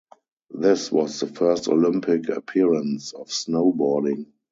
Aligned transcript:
This 0.49 0.91
was 0.91 1.19
the 1.19 1.27
first 1.27 1.67
Olympic 1.67 2.27
appearance 2.29 3.13
of 3.13 3.27
snowboarding. 3.27 4.31